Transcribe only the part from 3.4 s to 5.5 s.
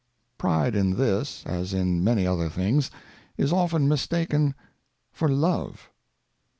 often mistaken for